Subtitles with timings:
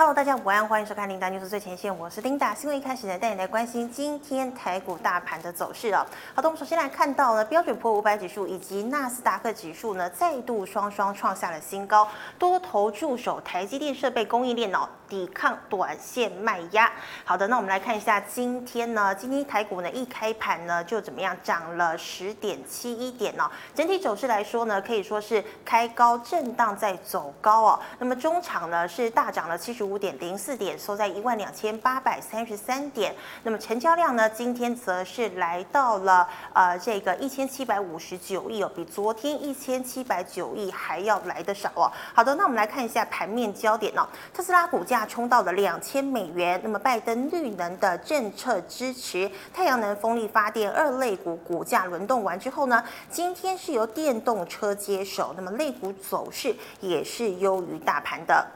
[0.00, 2.54] Hello，大家午安，欢迎收看《琳达 News 最前线》，我是琳达。
[2.54, 6.06] 新闻一开始呢，带你来关心今天台股大盘的走势哦。
[6.34, 12.08] 好的，我们首先来看到呢，标准普五百指数以及纳斯达克指数呢，再度双双创下了新高，
[12.38, 16.90] 多头助手台积电设备供应链哦，抵抗短线卖压。
[17.22, 23.44] 好的，那我们来看一下今天呢，今天台股呢一开盘呢就怎么样，涨了十点七一点哦。
[23.74, 27.80] 整体走势来说呢，可以说是开高震荡在走高哦。
[27.98, 29.90] 那么中场呢是大涨了七十五。
[30.00, 33.14] 点零四点，收在一万两千八百三十三点。
[33.42, 34.30] 那么成交量呢？
[34.30, 41.90] 今天则是来到了呃这个一千七百五十九亿哦，比昨天一千七百九亿还要来得少哦。
[42.14, 44.06] 好的，那我们来看一下盘面焦点哦。
[44.32, 46.60] 特斯拉股价冲到了两千美元。
[46.62, 58.46] 那么拜登绿能的政策支持，太阳能、风力发电二类股股价轮动完之后呢，今天是由电动车接手，那么类股走势也是优于大盘的。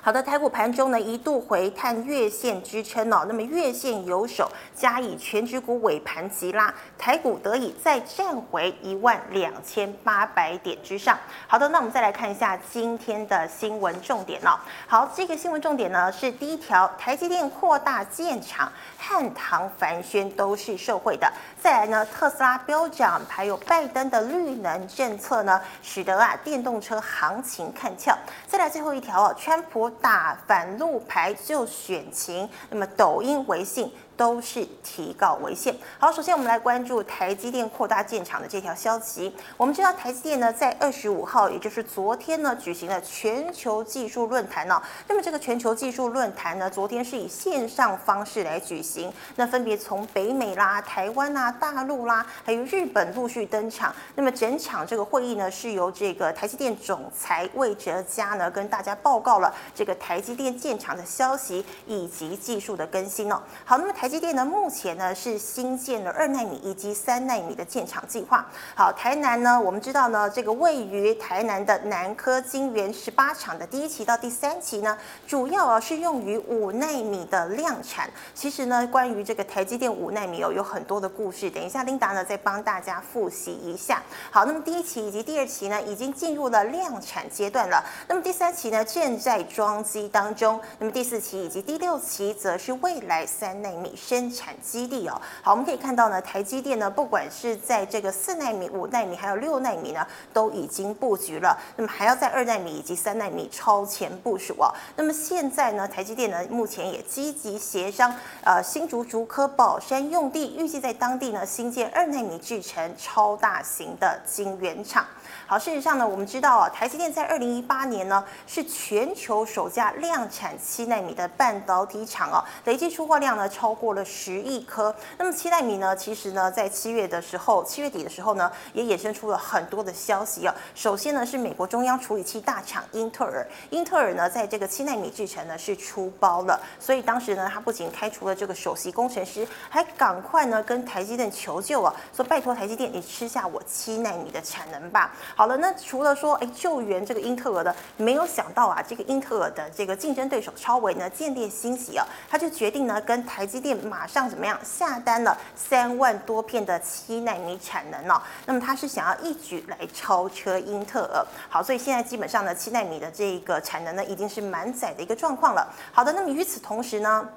[0.00, 11.18] 好的，台股盘中呢一度回探月线支撑哦，那么月线有守，加以全指股尾盘急拉，台股得以再站回一万两千八百点之上。
[11.46, 14.56] 好的，那我们再来看一下今天的新闻重点哦。
[14.86, 21.30] 好，这个新闻重点呢是第一条，台积电扩大建厂，汉唐凡轩都是受惠的。
[21.62, 28.16] 再来呢，特斯拉飙涨，还有拜登的绿能政策呢，使得啊电动车行情看俏。
[28.46, 29.88] 再来最后一条哦，川普。
[30.00, 33.92] 打反路牌就选情，那么抖音、微信。
[34.18, 35.72] 都是提告违宪。
[35.96, 39.32] 好，首先我们来关注台积电扩大建厂的这条消息。
[39.56, 44.82] 我们知道台积电呢，在二十五号，也就是昨天呢，举行了全球技术论坛哦。
[45.06, 49.12] 那么这个全球技术论坛呢，昨天是以线上方式来举行。
[49.36, 53.94] 那分别从北美啦、台湾啦、大陆啦，还有日本陆续登场。
[54.16, 63.40] 那么整场这个会议呢，是由这个台积电总裁魏哲家呢，跟大家报告了这个台积电建厂的消息以及技术的更新哦。
[63.64, 64.07] 好，那么台。
[64.08, 68.48] 台积电呢，目前呢是新建了二纳米以及三纳米的建厂计划。
[68.74, 78.08] 好，台南呢，我们知道呢，这个位于台南的南科晶圆十八厂的第一期到第三期呢，主要啊是用于五纳米的量产。
[78.34, 81.50] 其实呢，关于这个台积电五纳米哦，有很多的故事。
[81.50, 84.02] 等一下，琳达呢再帮大家复习一下。
[84.30, 87.84] 好，那么第一期以及第二期呢，已经进入了量产阶段了。
[88.08, 90.58] 那么第三期呢，正在装机当中。
[90.78, 93.94] 那么第四期以及第六期，则是未来三纳米。
[93.98, 101.58] 生产基地哦，好，我们可以看到呢，台积电呢，不管是在这个四纳米、五纳米，还有六纳米呢，都已经布局了。
[101.76, 104.72] 那么还要在二纳米以及三纳米超前部署哦。
[104.96, 108.14] 那么现在呢，台积电呢，目前也积极协商，
[108.44, 115.04] 呃，新竹竹科宝山用地，预计在当地呢，新建二纳米制程超大型的晶圆厂。
[115.46, 124.94] 好，事实上呢，我们知道啊，台积电在二零一八年呢，是全球首家量产七纳米的半导体厂哦，累计出货量呢超过了十亿颗。
[125.16, 130.54] 那么七纳米呢，其实呢，在七月的时候，七月底的时候呢，也衍生出了很多的消息哦。
[130.74, 145.14] 首先呢，是美国中央处理器大厂英特尔，英特尔呢，在这个七纳米制程呢是出包了，所以当时呢，他不仅开除了这个首席工程师，还赶快呢跟台积电求救啊，说拜托台积电，你吃下我七纳米的产能吧。
[145.34, 158.20] 好了，那除了说哎救援这个英特尔的，没有想到啊，这个英特尔的这个竞争对手超微呢见猎心喜啊，他就决定呢跟台积电马上怎么样下单了三万多片的七纳米产能哦。
[158.46, 161.24] 那么他是想要一举来超车英特尔。
[161.48, 165.66] 好，所以现在基本上呢七纳米的这个产能呢已经是满载的一个状况了。
[165.92, 167.28] 好的，那么与此同时呢。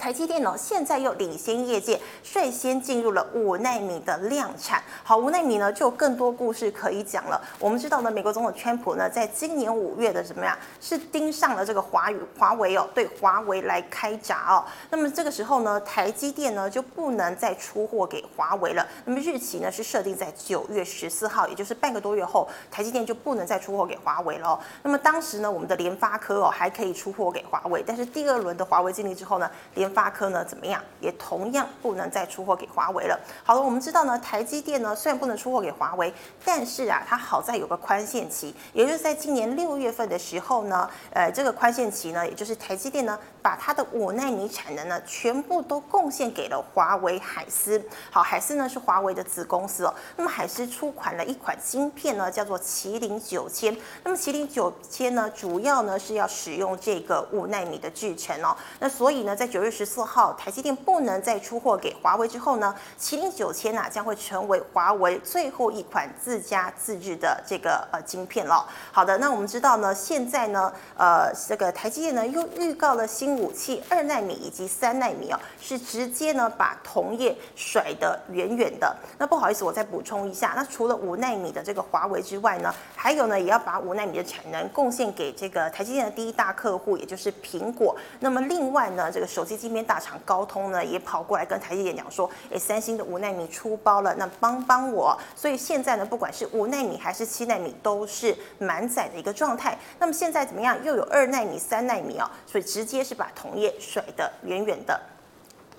[0.00, 4.82] 台积电呢，现在又领先业界，率先进入了五奈米的量产。
[5.04, 7.38] 好，五奈米呢就有更多故事可以讲了。
[7.58, 14.64] 我们知道呢，美国总统川普呢，在今年五月的怎么样，是盯上了这个华语华为哦，对华为来开闸哦。
[14.88, 18.86] 那么这个时候呢，台积电呢就不能再出货给华为了。
[19.04, 24.58] 那么日期呢是设定在九月十四号，也就是半个多月后，台积电就不能再出货给华为了。
[24.82, 30.82] 那么当时呢，我们的联发科哦还可以出货给华为，但是第二轮的华为禁令之后呢，联发科呢怎么样？
[31.00, 33.18] 也同样不能再出货给华为了。
[33.42, 36.12] 好了，我们知道呢，台积电呢虽然不能出货给华为，
[36.44, 47.82] 但是啊，它好在有个宽限期，也就是在今年六月份的时候呢，呃，这个宽限期呢，也就是台积电呢把它的五纳米产能呢全部都贡献给了华为海思。
[48.10, 49.94] 好，海思呢是华为的子公司哦。
[50.16, 53.76] 那么海思出款了一款芯片呢，叫做麒麟九千。
[54.04, 58.54] 那么麒麟九千呢，主要呢是要使用这个五纳米的制程哦。
[58.78, 68.68] 那所以呢，在九月十四号台积电不能再出货给华为之后呢，麒麟九千啊将会成为华为最后一款自家自制的这个呃晶片了。
[68.92, 78.94] 好的，那我们知道呢，现在呢，呃，这个台积电呢又预告了新武器二纳米以及三纳米哦，是直接呢把同业甩得远远的。
[79.16, 87.96] 那不好意思，我再补充一下，那除了五纳米的这个华为之外呢，还有呢也要把五纳米的产能贡献给这个台积电的第一大客户，也就是苹果。
[88.18, 95.16] 那么另外呢，这个手机晶片大厂高通呢也跑过来跟台积电讲说，诶，三星的五纳米出包了，那帮帮我。
[95.34, 99.78] 所以现在呢，不管是五纳米还是七纳米，都是满载的一个状态。
[99.98, 100.76] 那么现在怎么样？
[100.84, 105.00] 又有二纳米、三纳米哦，所以直接是把同业甩得远远的。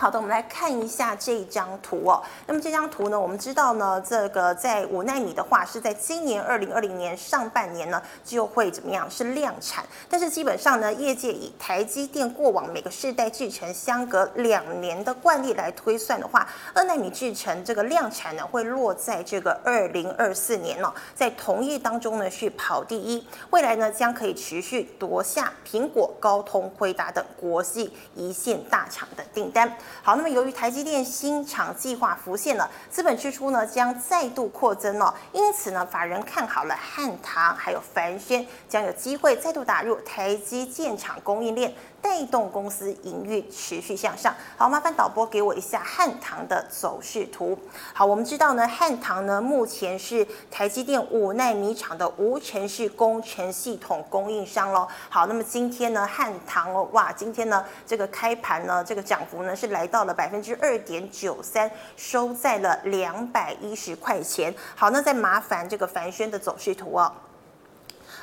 [0.02, 2.24] 好的，我们来看一下这张图哦。
[2.48, 9.08] 那么这张图呢，我们知道呢，这个在五纳米的话，是在今年二零二零年上半年呢就会怎么样？
[9.12, 9.86] 是量产。
[10.10, 29.72] 但是基本上呢，业界以台积电过往每个世代制程相隔两年的惯例来推算的话，二纳米制程这个量产呢会落在这个二零二四年哦，在同业当中呢是跑第一，未来呢将可以持续夺下苹果、高通、辉达等国际一线大厂的订单。
[30.04, 41.74] 好，那么由于台积电新厂计划浮现了，资本支出呢将再度扩增哦，因此呢，法人看好了汉唐还有凡轩将有机会再度打入台积建厂供应链。
[42.02, 44.34] 带动公司营运持续向上。
[44.58, 47.58] 好，麻烦导播给我一下汉唐的走势图。
[47.94, 54.88] 好，我们知道呢，汉唐呢目前是台积电五奈米厂的无尘室工程系统供应商喽。
[55.10, 64.54] 好，那么今天呢，汉唐哦，哇，今天呢这个开盘呢，这个涨幅呢是来到了百分之二点九三，收在了两百一十块钱。
[64.76, 67.12] 好，那再麻烦这个凡轩的走势图哦。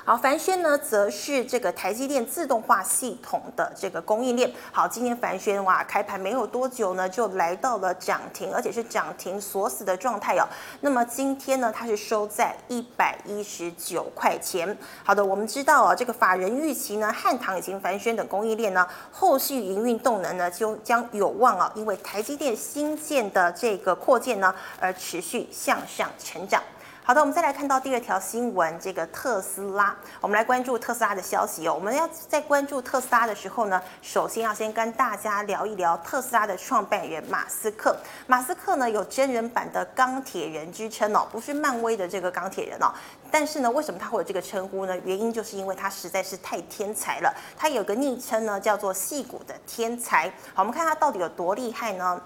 [0.08, 4.50] 好，凡轩呢，则是这个台积电自动化系统的这个供应链。
[4.72, 10.48] 好，今天凡轩哇，开盘没有多久呢，就来到了涨停，而且是涨停锁死的状态哦。
[10.80, 14.74] 那么今天呢，它是收在一百一十九块钱。
[15.04, 26.62] 好的，我们知道啊，这个法人预期呢，汉唐以及凡轩等供应链呢，后续营运动能呢，就将有望啊，因为台积电新建的这个扩建呢，而持续向上成长。
[27.08, 31.72] 好的，我们再来看到第二条新闻，这个特斯拉，我们来关注特斯拉的消息哦。
[31.72, 37.96] 我们要在关注特斯拉的时候呢，首先要先跟大家聊一聊特斯拉的创办人马斯克。
[38.26, 42.92] 马斯克呢有真人版的钢铁人之称哦，不是漫威的这个钢铁人哦。
[43.30, 44.94] 但是呢，为什么他会有这个称呼呢？
[45.06, 47.34] 原因就是因为他实在是太天才了。
[47.56, 50.28] 他有个昵称呢，叫做戏骨的天才。
[50.52, 52.20] 好，我们看他到底有多厉害呢？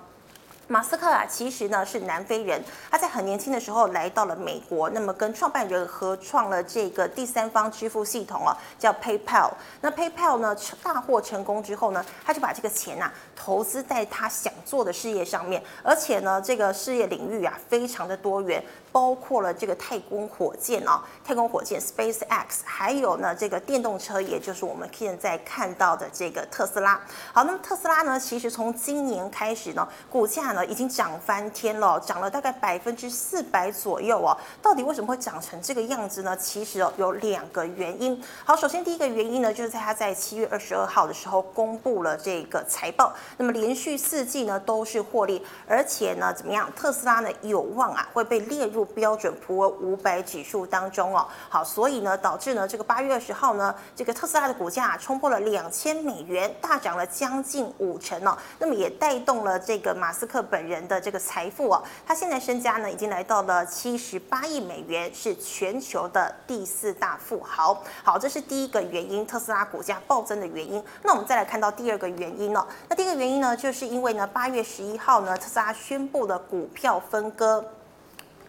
[0.73, 2.59] 马斯克啊，其实呢是南非人，
[2.91, 9.51] 他在很年轻的时候来到了美国，那么跟创办人合创了这个第三方支付系统哦，叫 PayPal。
[9.83, 18.65] 那 PayPal 呢大获成功之后呢，他就把这个钱呐、啊、投资在他想做的事业上面，而且呢这个事业领域啊非常的多元。
[18.91, 27.01] 包括了这个太空火箭啊，太空火箭 SpaceX，还有呢这个电动车，也就是我们现在看到的这个特斯拉。
[27.33, 34.37] 好，那么特斯拉呢，其实从今年开始呢，股价呢已经涨翻天了，涨了大概百分之四百左右哦。
[34.63, 36.37] 到底为什么会涨成这个样子呢？
[36.37, 38.23] 其实哦有两个原因。
[38.45, 48.83] 好，首先第一个原因呢，就是在它在七月二十二号的时候公布了这个财报，那么连续四季呢都是获利，而且呢怎么样，特斯拉呢有望啊会被列入。
[48.93, 58.37] 标准普尔五百指数当中哦，好，所以呢，导致呢这个八月二十号呢，这个特斯拉的股价冲破了两千美元，大涨了将近五成哦。
[58.59, 67.83] 那么也带动了这个马斯克本人的这个财富啊，他现在身家呢已经来到了七十八亿美元，是全球的第四大富豪。
[68.03, 70.83] 好，这是第一个原因，特斯拉股价暴增的原因。
[71.03, 77.65] 那我们再来看到第二个原因哦，那第一个原因呢，就是因为呢八月十一号呢，特斯拉宣布了股票分割。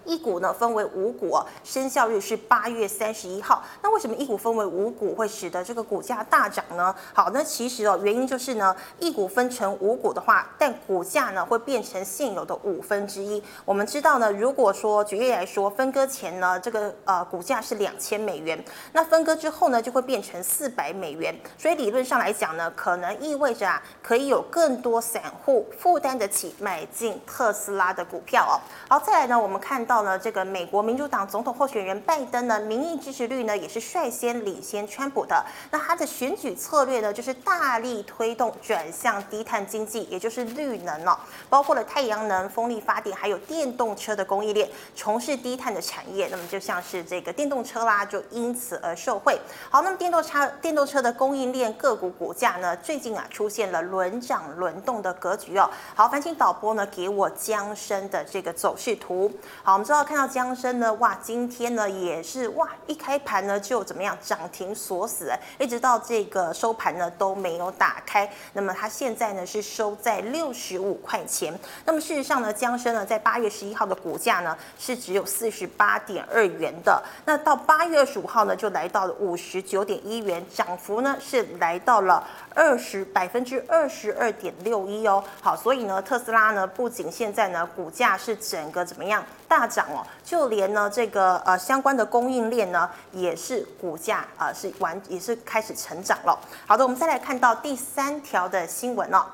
[0.06, 3.64] 一股呢分为五股，生效日是八月三十一号。
[3.82, 6.94] 那为什么一股分为五股会使得这个股价大涨呢？
[7.14, 13.42] 好，那其实哦原因就是呢，一股分成五股的话，但股价呢会变成现有的五分之一。
[13.64, 21.34] 我们知道呢，如果说举例来说，分割前呢这个呃股价是两千美元，那分割之后呢就会变成四百美元。
[21.58, 28.60] 所以理论上来讲呢，可能意味着啊可以有更多散户负担得起买进特斯拉的股票哦。
[28.90, 29.93] 好，再来呢我们看到。
[29.94, 35.46] 到呢，这个美国民主党总统候选人拜登呢，民意支持率呢也是率先领先川普的。
[35.70, 41.16] 那他的选举策略呢，就是大力推动转向低碳经济，也就是绿能哦，
[41.48, 46.28] 包括了太阳能、风力发电，还有电动车的供应链，从事低碳的产业。
[46.32, 49.40] 那么就像是这个电动车啦，就因此而受惠。
[49.70, 55.70] 好，那么电动车电动车的供应链个股股价呢，最近啊出现了轮涨轮动的格局哦。
[55.94, 59.32] 好，烦请导播呢给我江生的这个走势图。
[59.62, 68.32] 好，们知道看到江生呢，哇，今天呢也是哇，一开盘呢就怎么样涨停锁死，一直到这个收盘呢都没有打开。
[68.54, 71.54] 那么它现在呢是收在六十五块钱。
[71.84, 77.04] 那么事实上呢，江生呢在八月十一号的股价呢是只有四十八点二元的。
[77.26, 82.26] 那到八月二十五号呢就来到了五十九点一元，涨幅呢是来到了
[82.56, 85.22] 二十百分之二十二点六一哦。
[85.42, 96.38] 好，所以呢特斯拉呢不仅现在呢股价是整个怎么样大涨哦，就连呢这个呃相关的供应链呢也是股价啊、是完也是开始成长了。
[96.68, 99.26] 好的，我们再来看到第三条的新闻哦。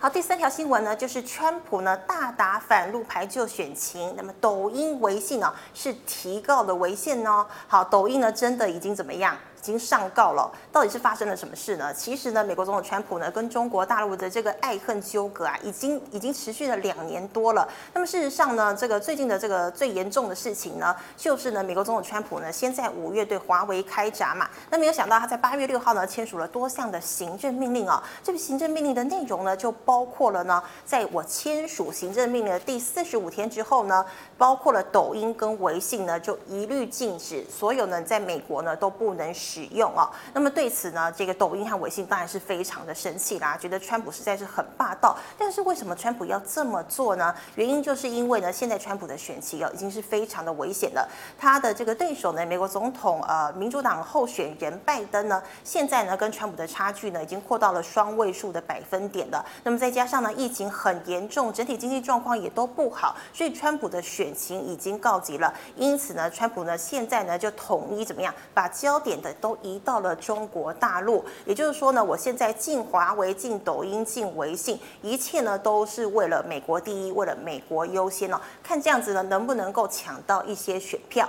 [0.00, 7.46] 好，第三条新闻呢，就是川普呢大打反路牌就选情，那么抖音、微信呢是提告的违宪哦。
[7.68, 9.36] 好，抖音呢真的已经怎么样？
[9.64, 11.92] 已经上告了，到底是发生了什么事呢？
[11.94, 17.66] 其实呢，美国总统川普呢跟中国大陆的这个爱恨纠葛啊，已经已经持续了两年多了。
[17.94, 28.04] 那么事实上呢，这个最近的这个最严重的事情呢，就是呢，美国总统川普呢先在五月对华为开闸嘛，那没有想到他在八月六号呢签署了多项的行政命令啊。
[28.22, 34.04] 这个行政命令的内容呢，就包括了呢，在我签署行政命令的第四十五天之后呢，
[34.36, 39.32] 包括了抖音跟微信呢，就一律禁止所有呢在美国呢都不能。
[39.54, 45.16] 使用哦，那么对此呢，这个抖音和微信当然是非常的生气啦，觉得川普实在是很霸道。
[45.38, 47.32] 但是为什么川普要这么做呢？
[47.54, 51.08] 原因就是因为呢，现在川普的选情哦已经是非常的危险了。
[51.38, 59.44] 他的这个对手呢，美国总统呃民主党候选人拜登呢，现在呢跟川普的差距呢已经扩到了双位数的百分点了。
[59.62, 65.54] 那么再加上呢疫情很严重，整体经济状况也都不好，所以川普的选情已经告急了。
[65.76, 69.32] 因此呢，川普呢现在呢就统一怎么样，把焦点的。
[69.44, 78.40] 都移到了中国大陆，也就是说呢，我现在进华为、进抖音、进微信，一切呢都是为了美国第一，为了美国优先哦。
[78.62, 81.28] 看这样子呢，能不能够抢到一些选票？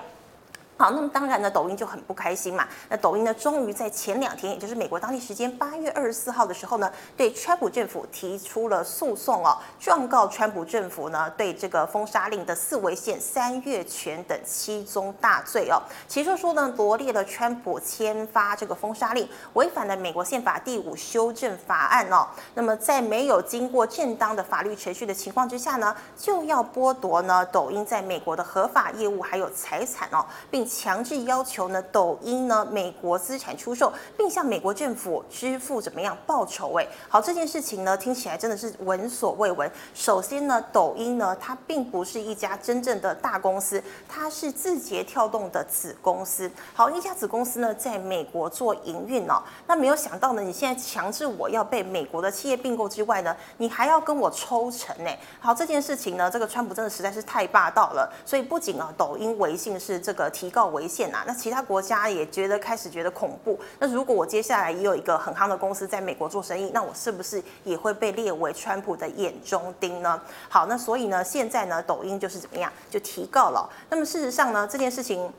[0.77, 2.67] 好，那么当然呢，抖音就很不开心嘛。
[2.89, 15.81] 那抖音呢，终于在前两天，也就是美国当地时间八月二十四号的时候呢，对川普政府提出了诉讼哦，状告川普政府呢对这个封杀令的四违宪、三越权等七宗大罪哦。
[16.09, 22.27] 起诉书呢罗列了川普签发这个封杀令违反了美国宪法第五修正法案哦。
[22.53, 30.64] 那么在没有经过正当的法律程序的情况之下呢，就要剥夺呢抖音在美国的合法业务还有财产哦，并。
[30.65, 36.73] 强制要求呢，抖音呢，美国资产出售，并向美国政府支付怎么样报酬？
[36.79, 39.69] 哎，好，这件事情呢，听起来真的是闻所未闻。
[39.93, 46.49] 首先呢，抖音呢，它并不是一家真正的大公司，它是字节跳动的子公司。
[46.73, 49.43] 好，一家子公司呢，在美国做营运哦。
[49.67, 55.11] 那没有想到呢，你现在强制我要被美国的企业并购之外呢，你还要跟我抽成呢。
[55.39, 58.11] 好，这件事情呢，这个川普真的实在是太霸道了。
[58.25, 60.54] 所以不仅啊，抖音、微信是这个提。
[60.55, 63.59] 告违宪啊，那其他国家也觉得开始觉得恐怖。
[63.77, 70.21] 那如果我接下来也有一个很夯的公司在美国做生意，那我是不是也会被列为川普的眼中钉呢？
[70.47, 73.69] 好，那所以呢，现在呢，抖音就是怎么样，就提告了。
[73.89, 75.29] 那么事实上呢，这件事情。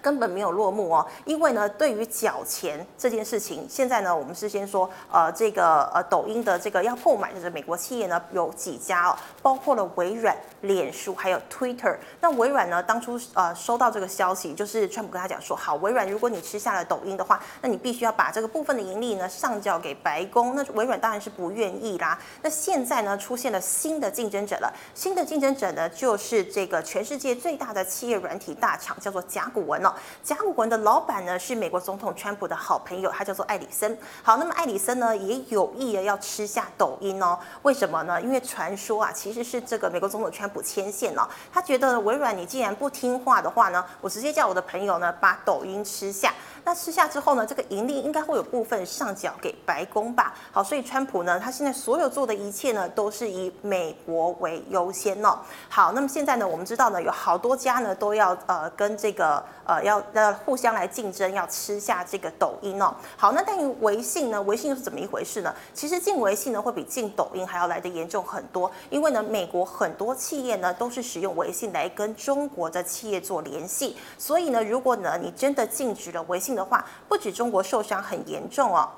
[0.00, 11.96] 根本没有落幕哦，因为呢，对于缴钱这件事情，现在呢，我们是先说，呃，这个呃，抖音的这个要购买的这美国企业呢，有几家哦，包括了微软、脸书还有 Twitter。
[12.20, 20.54] 那微软呢，当初呃收到这个消息，就是川普跟他讲说，好，微软，如果你吃下了抖音的话，那你必须要把这个部分的盈利呢上缴给白宫。
[20.56, 22.18] 那微软当然是不愿意啦。
[22.40, 29.81] 那现在呢，出现了新的竞争者了，新的竞争者呢，就是这个全世界最大的企业软体大厂，叫做甲骨文。
[30.22, 33.96] 甲骨文的老板呢，是美国总统川普的好朋友，他叫做艾里森。
[34.22, 37.38] 好，那么艾里森呢也有意的要吃下抖音哦。
[37.62, 38.20] 为什么呢？
[38.20, 41.26] 因为传说啊，其实是这个美国总统川普牵线哦。
[41.52, 46.32] 他觉得微软你既然不听话的话呢，我直接叫我的朋友呢把抖音吃下。
[46.64, 50.32] 那吃下之后呢，这个盈利应该会有部分上缴给白宫吧？
[50.52, 55.38] 好，所以川普呢，他现在所有做的一切呢，都是以美国为优先哦。
[55.68, 62.94] 好，那么现在呢，我们知道呢，有好多家呢都要呃跟这个呃要呃互相来竞争，要吃下这个抖音哦。
[63.16, 65.52] 好，那但于微信呢，微信又是怎么一回事呢？
[65.74, 78.88] 其实进微信呢会比进抖音还要来的严重很多，因为呢，美国很多企业呢都是使用微信来跟中国的企业做联系，所以呢，如果呢你真的禁止了微信的话，不止中国受伤很严重哦。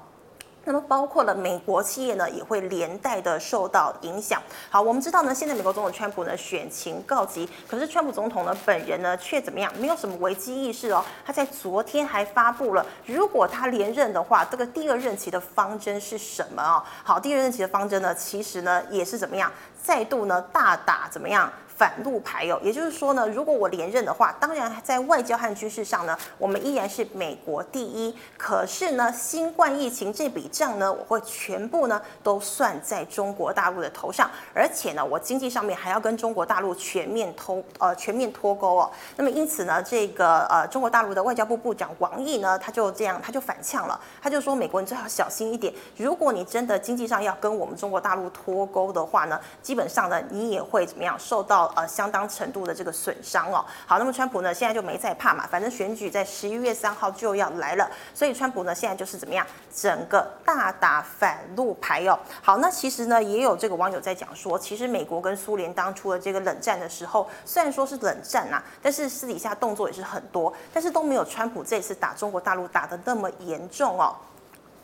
[0.67, 4.41] 那么包括了美国企业呢，也会连带的受到影响。
[4.71, 9.71] 好，我们知道呢，现在美国总统川普呢选情告急，可是川普总统呢本人呢却怎么样？
[9.79, 11.05] 没有什么危机意识哦。
[11.23, 16.83] 他在昨天还发布了，如果他连任的话，这个第二任期的方针是什么哦？
[17.03, 19.53] 好，第二任期的方针呢，其实呢也是怎么样？
[19.83, 21.53] 再度呢大打怎么样？
[21.77, 28.15] 反路牌哦，也就是说呢，如果我连任的话，当然在外交和军事上呢，我们依然是美国第一。
[28.39, 38.91] 可是呢，新冠疫情这笔账呢，我会全部呢都算在中国大陆的头上，而且呢，我经济上面还要跟中国大陆全面脱呃全面脱钩哦。
[39.17, 51.64] 那么因此呢，这个呃中国大陆的外交部部长王毅呢，他就这样他就反呛了，他就说美国你最好小心一点，如果你真的经济上要跟我们中国大陆脱钩的话呢，基本上呢你也会怎么样受到。
[51.77, 53.65] 呃，相当程度的这个损伤哦。
[53.87, 62.19] 好，那么川普呢，现在就没在怕嘛，反正选举在十一月三号就要来了，所以川普呢，现在就是怎么样，整个大打反路牌哦。
[62.43, 74.15] 好，那其实呢，也有这个网友在讲说，其实美国跟苏联当初的这个冷战的时候，虽然说是冷战呐，但是私底下动作也是很多，但是都没有川普这次打中国大陆打得那么严重哦。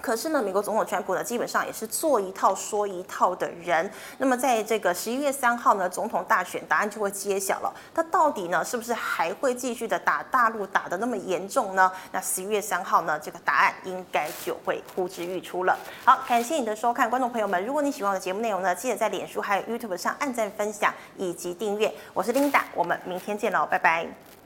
[0.01, 3.91] 可是呢，美国总统川普呢，基本上也是做一套说一套的人。
[4.19, 7.73] 那么，在这个十一月三号呢，总统大选答案就会揭晓了。
[7.95, 11.91] 他到底呢，是不是还会继续的打大陆打得那么严重呢？
[12.13, 15.79] 那十一月三号呢，这个答案应该就会呼之欲出了。
[16.05, 21.93] 好，感谢你的收看，观众朋友们，如果你喜欢我的节目内容呢，记得在脸书还有 YouTube 上按赞、分享以及订阅。
[22.15, 24.40] 我是 Linda，我们明天见喽，拜拜。